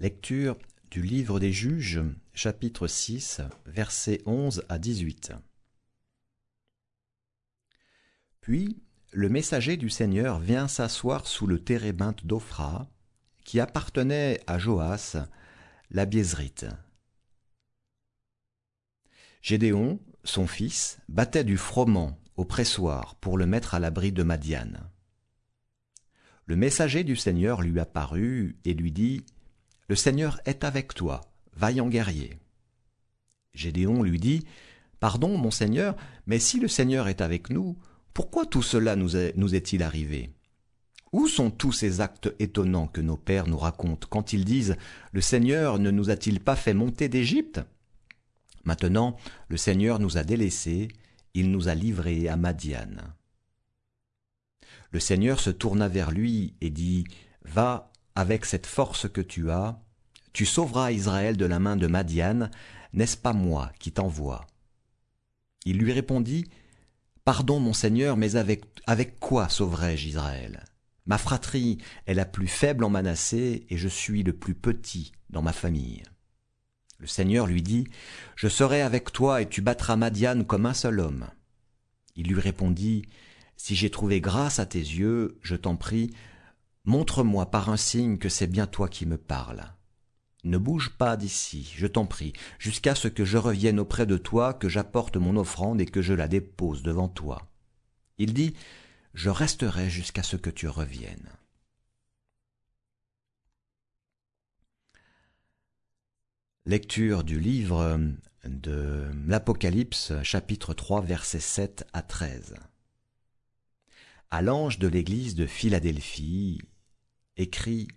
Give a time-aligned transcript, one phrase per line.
[0.00, 0.56] Lecture
[0.92, 2.00] du livre des juges,
[2.32, 5.32] chapitre 6, versets 11 à 18.
[8.40, 8.80] Puis
[9.10, 12.88] le messager du Seigneur vient s'asseoir sous le térébinthe d'Ophra,
[13.42, 15.16] qui appartenait à Joas,
[15.90, 16.66] la Biézrite.
[19.42, 24.88] Gédéon, son fils, battait du froment au pressoir pour le mettre à l'abri de Madiane.
[26.46, 29.26] Le messager du Seigneur lui apparut et lui dit
[29.88, 31.22] Le Seigneur est avec toi,
[31.56, 32.38] vaillant guerrier.
[33.54, 34.44] Gédéon lui dit
[35.00, 37.78] Pardon, mon Seigneur, mais si le Seigneur est avec nous,
[38.12, 40.30] pourquoi tout cela nous est, nous est-il arrivé?
[41.12, 44.76] Où sont tous ces actes étonnants que nos pères nous racontent quand ils disent
[45.12, 47.60] Le Seigneur ne nous a-t-il pas fait monter d'Égypte?
[48.64, 49.16] Maintenant,
[49.48, 50.88] le Seigneur nous a délaissés
[51.34, 53.14] il nous a livrés à Madiane.
[54.90, 57.04] Le Seigneur se tourna vers lui et dit,
[57.42, 59.80] Va avec cette force que tu as,
[60.32, 62.50] tu sauveras Israël de la main de Madiane,
[62.92, 64.44] n'est-ce pas moi qui t'envoie?
[65.64, 66.44] Il lui répondit,
[67.24, 70.64] Pardon mon Seigneur, mais avec, avec quoi sauverai-je Israël?
[71.06, 75.42] Ma fratrie est la plus faible en Manassé, et je suis le plus petit dans
[75.42, 76.02] ma famille.
[76.98, 77.86] Le Seigneur lui dit,
[78.34, 81.28] Je serai avec toi et tu battras Madiane comme un seul homme.
[82.16, 83.02] Il lui répondit,
[83.56, 86.10] Si j'ai trouvé grâce à tes yeux, je t'en prie,
[86.88, 89.74] montre-moi par un signe que c'est bien toi qui me parles.
[90.44, 94.54] Ne bouge pas d'ici, je t'en prie, jusqu'à ce que je revienne auprès de toi,
[94.54, 97.46] que j'apporte mon offrande et que je la dépose devant toi.
[98.16, 98.54] Il dit,
[99.12, 101.30] Je resterai jusqu'à ce que tu reviennes.
[106.64, 108.00] Lecture du livre
[108.44, 112.54] de l'Apocalypse chapitre 3 versets 7 à 13.
[114.30, 116.60] À l'ange de l'église de Philadelphie,
[117.38, 117.88] écrit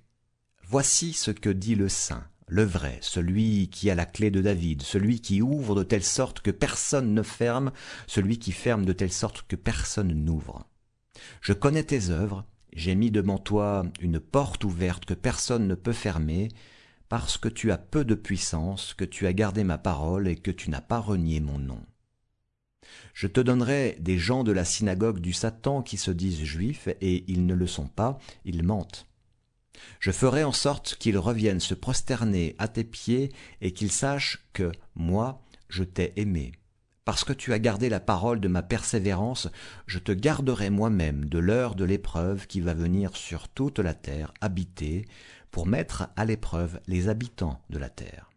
[0.63, 4.83] Voici ce que dit le saint, le vrai, celui qui a la clé de David,
[4.83, 7.71] celui qui ouvre de telle sorte que personne ne ferme,
[8.07, 10.65] celui qui ferme de telle sorte que personne n'ouvre.
[11.41, 15.91] Je connais tes œuvres, j'ai mis devant toi une porte ouverte que personne ne peut
[15.91, 16.47] fermer,
[17.09, 20.51] parce que tu as peu de puissance, que tu as gardé ma parole et que
[20.51, 21.81] tu n'as pas renié mon nom.
[23.13, 27.25] Je te donnerai des gens de la synagogue du Satan qui se disent juifs, et
[27.27, 29.10] ils ne le sont pas, ils mentent.
[29.99, 34.71] Je ferai en sorte qu'ils reviennent se prosterner à tes pieds et qu'ils sachent que,
[34.95, 36.51] moi, je t'ai aimé.
[37.05, 39.49] Parce que tu as gardé la parole de ma persévérance,
[39.87, 44.33] je te garderai moi-même de l'heure de l'épreuve qui va venir sur toute la terre
[44.39, 45.07] habitée,
[45.49, 48.31] pour mettre à l'épreuve les habitants de la terre.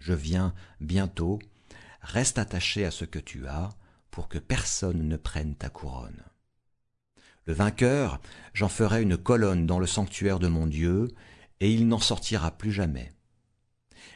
[0.00, 1.38] Je viens bientôt,
[2.00, 3.68] reste attaché à ce que tu as,
[4.10, 6.24] pour que personne ne prenne ta couronne.
[7.52, 8.20] Vainqueur,
[8.54, 11.08] j'en ferai une colonne dans le sanctuaire de mon Dieu,
[11.60, 13.12] et il n'en sortira plus jamais.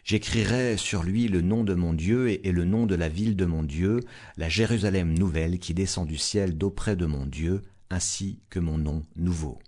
[0.04, 3.44] J'écrirai sur lui le nom de mon Dieu et, le nom de la ville de
[3.44, 4.00] mon Dieu,
[4.36, 9.02] la Jérusalem nouvelle qui descend du ciel d'auprès de mon Dieu, ainsi que mon nom
[9.14, 9.60] nouveau.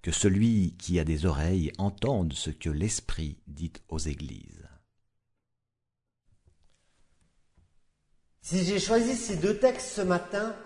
[0.00, 4.66] Que celui qui a des oreilles entende ce que l'Esprit dit aux églises.
[8.40, 10.56] Si j'ai choisi ces deux textes ce matin,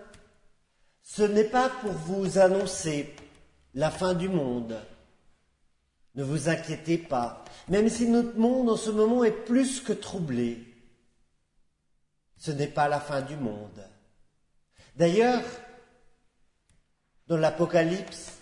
[1.03, 3.15] ce n'est pas pour vous annoncer
[3.75, 4.81] la fin du monde.
[6.15, 10.63] Ne vous inquiétez pas, même si notre monde en ce moment est plus que troublé.
[12.37, 13.83] Ce n'est pas la fin du monde.
[14.97, 15.43] D'ailleurs,
[17.27, 18.39] dans l'Apocalypse,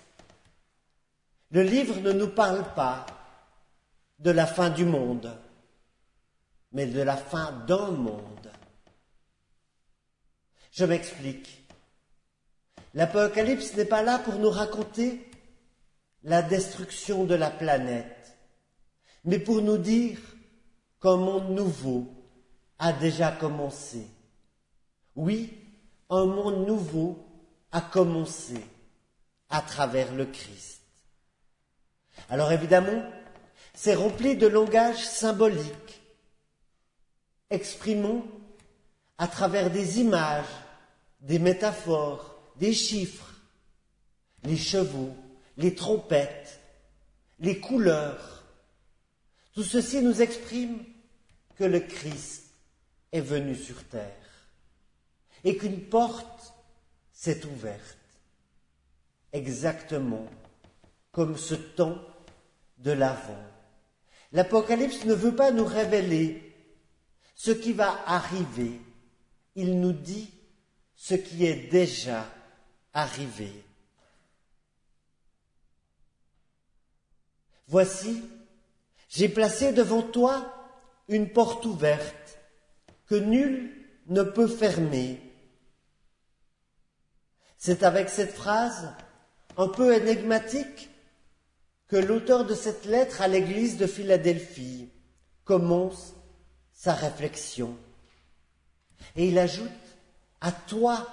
[1.51, 3.07] le livre ne nous parle pas
[4.19, 5.31] de la fin du monde,
[6.73, 8.51] mais de la fin d'un monde.
[10.73, 11.60] Je m'explique.
[12.95, 15.25] L'Apocalypse n'est pas là pour nous raconter
[16.25, 18.37] la destruction de la planète,
[19.25, 20.19] mais pour nous dire
[21.01, 22.07] qu'un monde nouveau
[22.79, 24.07] a déjà commencé.
[25.17, 25.57] Oui,
[26.11, 27.25] un monde nouveau
[27.73, 28.65] a commencé
[29.49, 30.83] à travers le Christ.
[32.29, 33.03] Alors évidemment,
[33.75, 36.03] c'est rempli de langage symbolique.
[37.51, 38.25] Exprimons
[39.19, 40.45] à travers des images,
[41.21, 42.30] des métaphores,
[42.61, 43.35] des chiffres,
[44.45, 45.17] les chevaux,
[45.57, 46.61] les trompettes,
[47.41, 48.45] les couleurs.
[49.55, 50.85] Tout ceci nous exprime
[51.57, 52.45] que le Christ
[53.13, 54.15] est venu sur terre
[55.43, 56.53] et qu'une porte
[57.13, 57.99] s'est ouverte,
[59.33, 60.29] exactement
[61.13, 61.99] comme ce temps
[62.79, 63.43] de l'avant.
[64.33, 66.55] L'Apocalypse ne veut pas nous révéler
[67.35, 68.79] ce qui va arriver,
[69.57, 70.31] il nous dit
[70.95, 72.31] ce qui est déjà
[77.69, 78.23] Voici,
[79.11, 80.55] J'ai placé devant toi
[81.09, 82.39] une porte ouverte
[83.07, 83.73] que nul
[84.07, 85.21] ne peut fermer.
[87.59, 88.95] C'est avec cette phrase
[89.57, 90.91] un peu énigmatique
[91.89, 94.89] que l'auteur de cette lettre à l'église de Philadelphie
[95.45, 96.15] commence
[96.73, 97.77] sa réflexion.
[99.17, 99.69] Et il ajoute,
[100.41, 101.05] à toi,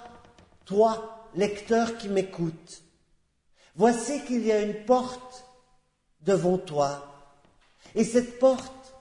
[0.64, 2.82] toi, lecteur qui m'écoute,
[3.76, 5.44] voici qu'il y a une porte
[6.22, 7.14] devant toi.
[7.94, 8.94] Et cette porte,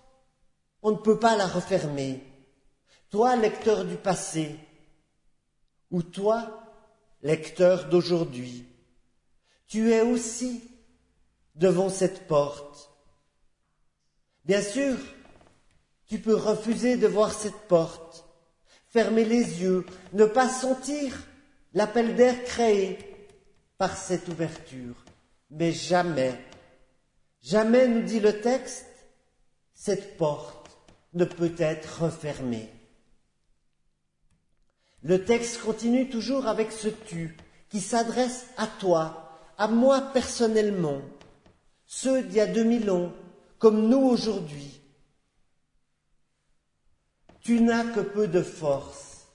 [0.84, 2.24] on ne peut pas la refermer.
[3.10, 4.56] Toi, lecteur du passé,
[5.90, 6.64] ou toi,
[7.24, 8.66] lecteur d'aujourd'hui,
[9.66, 10.62] tu es aussi
[11.56, 12.92] devant cette porte.
[14.46, 14.96] Bien sûr,
[16.06, 18.26] tu peux refuser de voir cette porte,
[18.90, 21.18] fermer les yeux, ne pas sentir
[21.78, 22.98] l'appel d'air créé
[23.78, 24.96] par cette ouverture.
[25.52, 26.34] Mais jamais,
[27.40, 28.88] jamais, nous dit le texte,
[29.76, 30.76] cette porte
[31.14, 32.68] ne peut être refermée.
[35.04, 37.38] Le texte continue toujours avec ce tu
[37.70, 41.02] qui s'adresse à toi, à moi personnellement,
[41.86, 43.14] ceux d'il y a deux mille ans,
[43.60, 44.82] comme nous aujourd'hui.
[47.42, 49.28] Tu n'as que peu de force,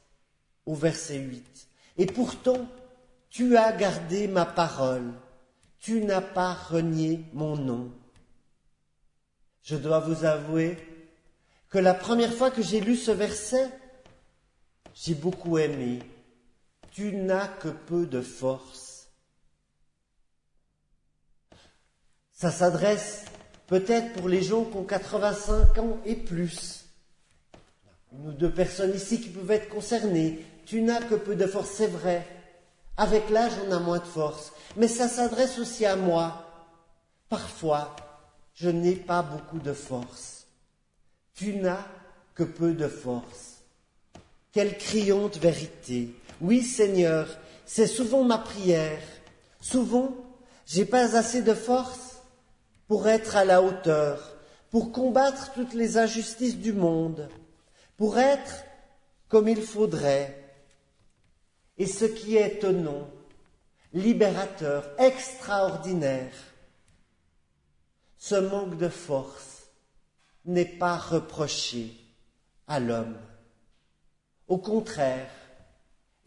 [0.66, 1.68] au verset 8,
[1.98, 2.66] et pourtant
[3.30, 5.12] tu as gardé ma parole,
[5.78, 7.90] tu n'as pas renié mon nom.
[9.62, 10.76] Je dois vous avouer
[11.70, 13.70] que la première fois que j'ai lu ce verset,
[14.94, 16.00] j'ai beaucoup aimé.
[16.90, 19.08] Tu n'as que peu de force.
[22.32, 23.24] Ça s'adresse
[23.66, 26.84] peut-être pour les gens qui ont 85 ans et plus.
[28.12, 30.44] Une ou deux personnes ici qui peuvent être concernées.
[30.66, 32.26] Tu n'as que peu de force, c'est vrai.
[32.96, 34.52] Avec l'âge, on a moins de force.
[34.76, 36.44] Mais ça s'adresse aussi à moi.
[37.28, 37.96] Parfois,
[38.54, 40.46] je n'ai pas beaucoup de force.
[41.34, 41.86] Tu n'as
[42.34, 43.62] que peu de force.
[44.52, 46.14] Quelle criante vérité.
[46.40, 47.28] Oui, Seigneur,
[47.64, 49.02] c'est souvent ma prière.
[49.60, 50.14] Souvent,
[50.66, 52.20] j'ai pas assez de force
[52.86, 54.36] pour être à la hauteur,
[54.70, 57.28] pour combattre toutes les injustices du monde,
[57.96, 58.64] pour être
[59.28, 60.41] comme il faudrait.
[61.78, 63.08] Et ce qui est étonnant,
[63.92, 66.32] libérateur, extraordinaire,
[68.18, 69.64] ce manque de force
[70.44, 71.92] n'est pas reproché
[72.66, 73.18] à l'homme.
[74.48, 75.30] Au contraire,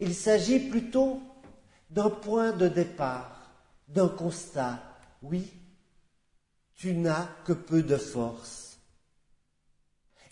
[0.00, 1.22] il s'agit plutôt
[1.90, 3.50] d'un point de départ,
[3.88, 4.82] d'un constat.
[5.22, 5.52] Oui,
[6.74, 8.78] tu n'as que peu de force.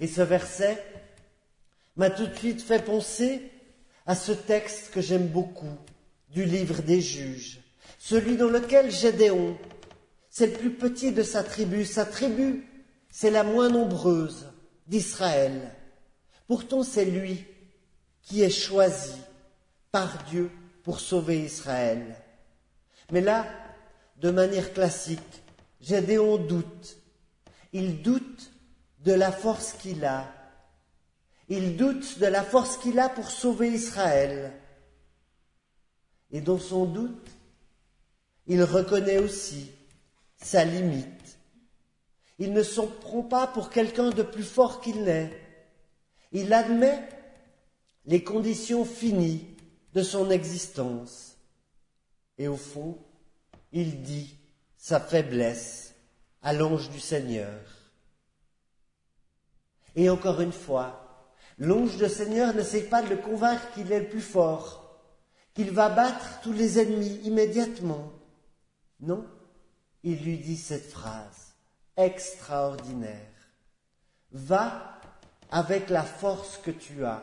[0.01, 0.85] Et ce verset
[1.97, 3.51] m'a tout de suite fait penser
[4.07, 5.79] à ce texte que j'aime beaucoup
[6.29, 7.61] du livre des juges,
[7.99, 9.57] celui dans lequel Gédéon,
[10.29, 12.67] c'est le plus petit de sa tribu, sa tribu,
[13.11, 14.47] c'est la moins nombreuse
[14.87, 15.73] d'Israël.
[16.47, 17.45] Pourtant, c'est lui
[18.23, 19.15] qui est choisi
[19.91, 20.51] par Dieu
[20.83, 22.17] pour sauver Israël.
[23.11, 23.47] Mais là,
[24.21, 25.21] de manière classique,
[25.81, 26.97] Gédéon doute.
[27.73, 28.53] Il doute
[29.01, 30.33] de la force qu'il a.
[31.49, 34.53] Il doute de la force qu'il a pour sauver Israël.
[36.31, 37.31] Et dans son doute,
[38.47, 39.71] il reconnaît aussi
[40.37, 41.39] sa limite.
[42.39, 45.33] Il ne s'en prend pas pour quelqu'un de plus fort qu'il n'est.
[46.33, 47.09] Il admet
[48.07, 49.47] les conditions finies
[49.93, 51.37] de son existence.
[52.39, 52.99] Et au fond,
[53.73, 54.37] il dit
[54.77, 55.95] sa faiblesse
[56.43, 57.61] à l'ange du Seigneur.
[59.97, 61.04] Et encore une fois,
[61.59, 64.99] l'ange du Seigneur n'essaie pas de le convaincre qu'il est le plus fort,
[65.55, 68.13] qu'il va battre tous les ennemis immédiatement.
[69.01, 69.27] Non,
[70.03, 71.55] il lui dit cette phrase
[71.97, 73.31] extraordinaire.
[74.33, 75.01] Va
[75.51, 77.23] avec la force que tu as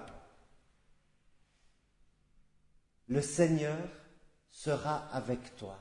[3.11, 3.77] le Seigneur
[4.49, 5.77] sera avec toi.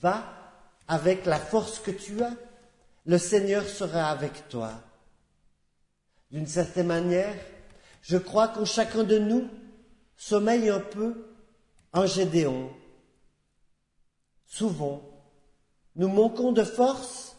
[0.00, 0.22] Va
[0.86, 2.34] avec la force que tu as,
[3.06, 4.72] le Seigneur sera avec toi.
[6.30, 7.34] D'une certaine manière,
[8.02, 9.48] je crois qu'en chacun de nous
[10.16, 11.26] sommeille un peu
[11.92, 12.70] un Gédéon.
[14.46, 15.02] Souvent,
[15.96, 17.36] nous manquons de force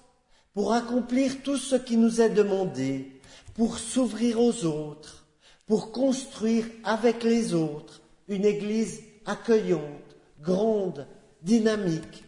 [0.54, 3.22] pour accomplir tout ce qui nous est demandé,
[3.56, 5.26] pour s'ouvrir aux autres,
[5.66, 11.08] pour construire avec les autres une Église accueillante, grande,
[11.42, 12.26] dynamique,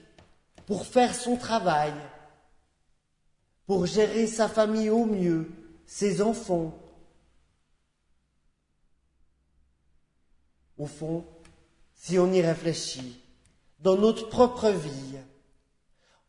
[0.66, 1.94] pour faire son travail,
[3.66, 5.50] pour gérer sa famille au mieux,
[5.94, 6.74] ses enfants.
[10.80, 11.24] Au fond,
[11.94, 13.22] si on y réfléchit,
[13.80, 15.18] dans notre propre vie,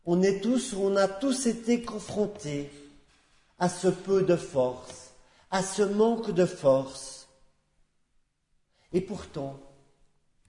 [0.07, 2.71] On est tous, on a tous été confrontés
[3.57, 5.13] à ce peu de force,
[5.49, 7.27] à ce manque de force.
[8.93, 9.59] Et pourtant,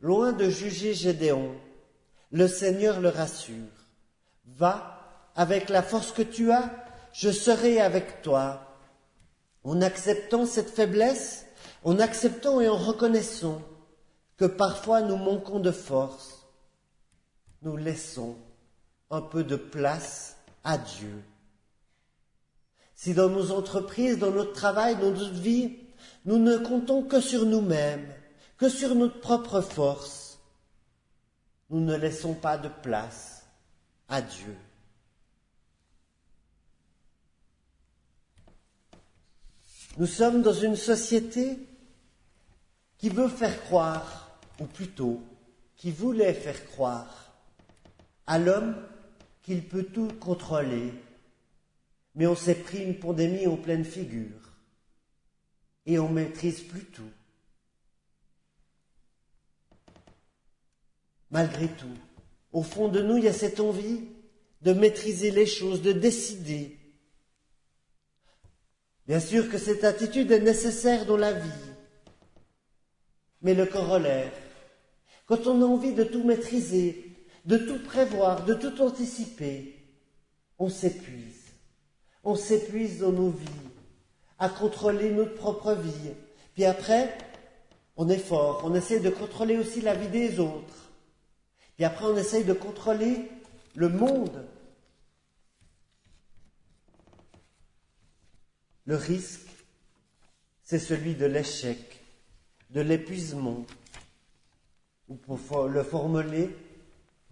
[0.03, 1.59] loin de juger Gédéon,
[2.33, 3.79] le Seigneur le rassure.
[4.45, 6.71] Va, avec la force que tu as,
[7.15, 8.66] je serai avec toi.
[9.67, 11.45] En acceptant cette faiblesse,
[11.83, 13.61] en acceptant et en reconnaissant
[14.37, 16.47] que parfois nous manquons de force,
[17.63, 18.37] nous laissons
[19.11, 21.21] un peu de place à Dieu.
[22.95, 25.77] Si dans nos entreprises, dans notre travail, dans notre vie,
[26.27, 28.09] nous ne comptons que sur nous-mêmes,
[28.59, 30.39] que sur notre propre force,
[31.71, 33.45] nous ne laissons pas de place
[34.09, 34.57] à Dieu.
[39.97, 41.59] Nous sommes dans une société
[42.99, 45.23] qui veut faire croire, ou plutôt
[45.77, 47.35] qui voulait faire croire
[48.27, 48.77] à l'homme
[49.43, 50.93] qu'il peut tout contrôler.
[52.15, 54.55] Mais on s'est pris une pandémie en pleine figure
[55.85, 57.11] et on maîtrise plus tout.
[61.31, 61.97] Malgré tout,
[62.53, 64.01] au fond de nous, il y a cette envie
[64.63, 66.76] de maîtriser les choses, de décider.
[69.07, 71.67] Bien sûr que cette attitude est nécessaire dans la vie,
[73.41, 74.33] mais le corollaire,
[75.27, 79.77] quand on a envie de tout maîtriser, de tout prévoir, de tout anticiper,
[80.59, 81.45] on s'épuise.
[82.25, 83.47] On s'épuise dans nos vies,
[84.39, 86.11] à contrôler notre propre vie.
[86.55, 87.17] Puis après,
[87.97, 90.91] on est fort, on essaie de contrôler aussi la vie des autres.
[91.77, 93.31] Puis après, on essaie de contrôler
[93.77, 94.45] le monde.
[98.87, 99.49] Le risque,
[100.63, 102.01] c'est celui de l'échec,
[102.71, 103.67] de l'épuisement,
[105.09, 106.51] ou pour le formuler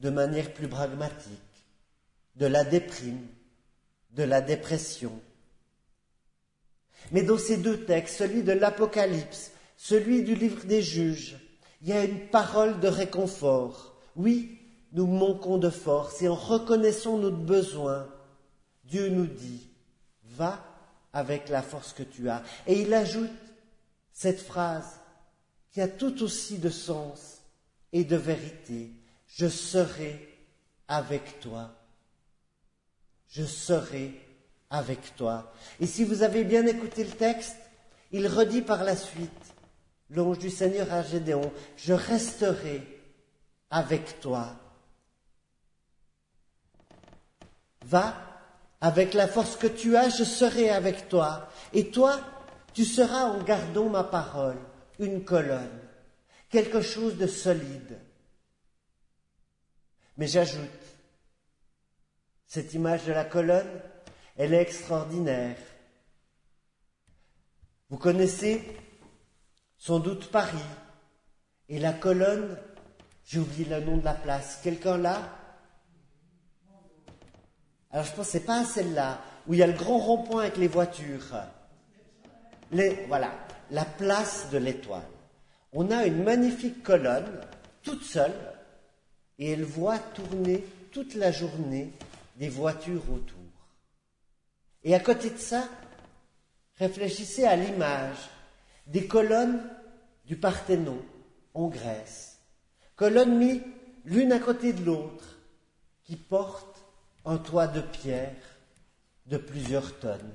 [0.00, 1.30] de manière plus pragmatique,
[2.36, 3.26] de la déprime,
[4.10, 5.12] de la dépression.
[7.12, 11.36] Mais dans ces deux textes, celui de l'Apocalypse, celui du livre des juges,
[11.82, 13.94] il y a une parole de réconfort.
[14.16, 14.58] Oui,
[14.92, 18.08] nous manquons de force et en reconnaissant notre besoin,
[18.84, 19.68] Dieu nous dit,
[20.24, 20.73] va
[21.14, 22.42] avec la force que tu as.
[22.66, 23.30] Et il ajoute
[24.12, 25.00] cette phrase
[25.70, 27.38] qui a tout aussi de sens
[27.92, 28.90] et de vérité.
[29.28, 30.28] Je serai
[30.88, 31.74] avec toi.
[33.28, 34.20] Je serai
[34.70, 35.52] avec toi.
[35.80, 37.56] Et si vous avez bien écouté le texte,
[38.12, 39.30] il redit par la suite,
[40.10, 42.82] l'ange du Seigneur à Gédéon, je resterai
[43.70, 44.54] avec toi.
[47.82, 48.33] Va,
[48.80, 51.48] avec la force que tu as, je serai avec toi.
[51.72, 52.20] Et toi,
[52.72, 54.58] tu seras en gardant ma parole
[54.98, 55.80] une colonne,
[56.50, 57.98] quelque chose de solide.
[60.16, 60.68] Mais j'ajoute,
[62.46, 63.80] cette image de la colonne,
[64.36, 65.56] elle est extraordinaire.
[67.90, 68.62] Vous connaissez
[69.76, 70.56] sans doute Paris
[71.68, 72.58] et la colonne,
[73.24, 75.43] j'ai oublié le nom de la place, quelqu'un là?
[77.94, 80.56] Alors je ne pensais pas à celle-là, où il y a le grand rond-point avec
[80.56, 81.36] les voitures.
[83.06, 83.30] Voilà,
[83.70, 85.06] la place de l'étoile.
[85.72, 87.40] On a une magnifique colonne,
[87.84, 88.34] toute seule,
[89.38, 91.92] et elle voit tourner toute la journée
[92.34, 93.38] des voitures autour.
[94.82, 95.68] Et à côté de ça,
[96.78, 98.28] réfléchissez à l'image
[98.88, 99.62] des colonnes
[100.24, 101.00] du Parthénon
[101.54, 102.40] en Grèce.
[102.96, 103.62] Colonnes mises
[104.04, 105.38] l'une à côté de l'autre,
[106.02, 106.73] qui portent
[107.24, 108.34] un toit de pierre
[109.26, 110.32] de plusieurs tonnes.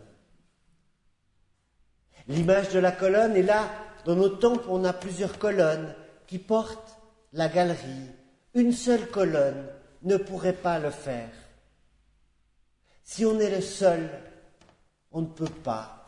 [2.28, 3.70] L'image de la colonne est là.
[4.06, 5.94] Dans nos temples, on a plusieurs colonnes
[6.28, 6.98] qui portent
[7.34, 8.10] la galerie.
[8.54, 9.68] Une seule colonne
[10.04, 11.30] ne pourrait pas le faire.
[13.04, 14.10] Si on est le seul,
[15.12, 16.06] on ne peut pas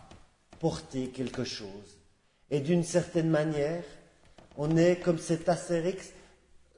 [0.59, 1.97] porter quelque chose.
[2.51, 3.83] Et d'une certaine manière,
[4.57, 6.11] on est comme cet astérix,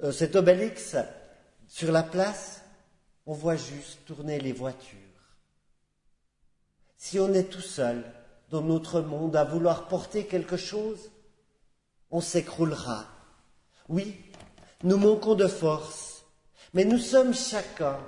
[0.04, 0.96] euh, cet obélix
[1.68, 2.63] sur la place,
[3.26, 5.00] on voit juste tourner les voitures.
[6.98, 8.04] Si on est tout seul,
[8.50, 11.12] dans notre monde à vouloir porter quelque chose,
[12.12, 13.08] on s'écroulera.
[13.90, 14.16] Oui,
[14.84, 16.26] nous manquons de force,
[16.74, 18.00] mais nous sommes chacun,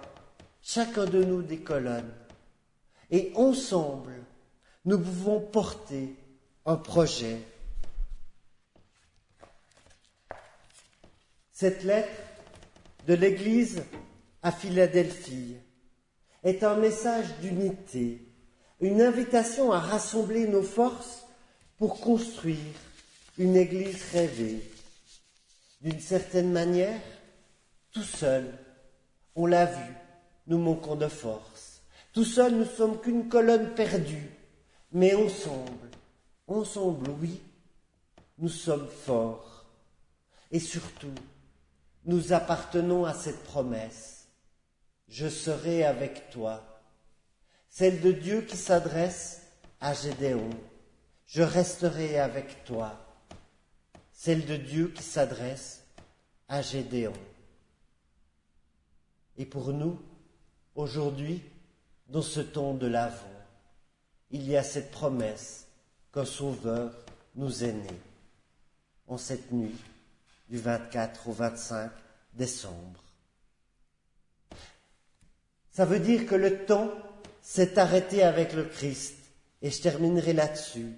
[0.62, 2.14] chacun de nous des colonnes.
[3.10, 4.24] Et ensemble,
[4.86, 6.16] nous pouvons porter
[6.66, 7.42] un projet.
[11.52, 12.22] Cette lettre
[13.08, 13.84] de l'Église
[14.46, 15.56] à Philadelphie
[16.44, 18.22] est un message d'unité
[18.80, 21.26] une invitation à rassembler nos forces
[21.80, 22.76] pour construire
[23.40, 24.62] une Église rêvée.
[25.82, 27.02] D'une certaine manière,
[27.92, 28.54] tout seul,
[29.36, 29.94] on l'a vu,
[30.46, 31.82] nous manquons de force.
[32.14, 34.30] Tout seuls, nous sommes qu'une colonne perdue.
[34.92, 35.90] Mais ensemble,
[36.46, 37.42] ensemble, oui,
[38.38, 39.66] nous sommes forts.
[40.52, 41.16] Et surtout,
[42.06, 44.25] nous appartenons à cette promesse.
[45.08, 46.64] Je serai avec toi.
[47.70, 49.42] Celle de Dieu qui s'adresse
[49.80, 50.50] à Gédéon.
[51.28, 53.00] Je resterai avec toi.
[54.12, 55.84] Celle de Dieu qui s'adresse
[56.48, 57.14] à Gédéon.
[59.38, 60.00] Et pour nous,
[60.76, 61.42] aujourd'hui,
[62.08, 63.26] dans ce temps de l'Avent,
[64.32, 65.68] il y a cette promesse
[66.14, 66.94] qu'un Sauveur
[67.36, 68.00] nous est né
[69.08, 69.76] en cette nuit
[70.50, 71.92] du 24 au 25
[72.34, 73.05] décembre.
[75.76, 76.90] Ça veut dire que le temps
[77.42, 79.18] s'est arrêté avec le Christ,
[79.62, 80.94] et je terminerai là-dessus.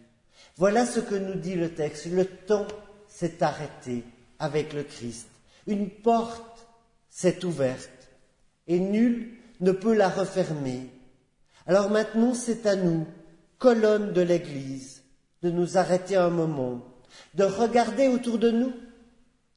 [0.56, 2.06] Voilà ce que nous dit le texte.
[2.06, 2.68] Le temps
[3.08, 4.04] s'est arrêté
[4.38, 5.30] avec le Christ.
[5.66, 6.68] Une porte
[7.10, 7.90] s'est ouverte
[8.68, 9.32] et nul
[9.62, 10.88] ne peut la refermer.
[11.66, 13.08] Alors maintenant, c'est à nous,
[13.58, 15.02] colonne de l'Église,
[15.42, 16.86] de nous arrêter un moment,
[17.34, 18.74] de regarder autour de nous,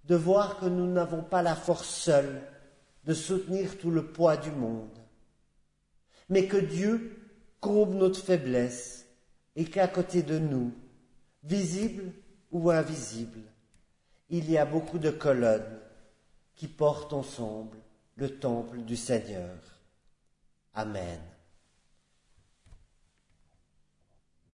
[0.05, 2.41] de voir que nous n'avons pas la force seule
[3.05, 5.00] de soutenir tout le poids du monde,
[6.31, 7.17] mais que Dieu
[7.61, 9.07] comble notre faiblesse
[9.57, 10.73] et qu'à côté de nous,
[11.43, 12.13] visible
[12.51, 13.41] ou invisible,
[14.31, 15.79] il y a beaucoup de colonnes
[16.55, 17.79] qui portent ensemble
[18.15, 19.59] le temple du Seigneur.
[20.73, 21.21] Amen.